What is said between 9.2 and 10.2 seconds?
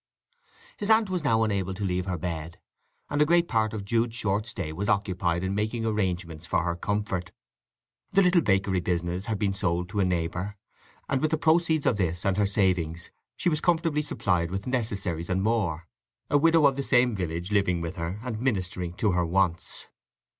had been sold to a